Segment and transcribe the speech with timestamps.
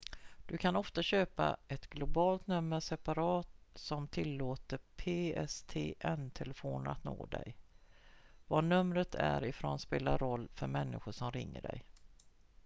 [0.45, 7.55] du kan ofta köpa ett globalt nummer separat som tillåter pstn-telefoner att nå dig
[8.47, 11.83] var numret är ifrån spelar roll för människor som ringer dig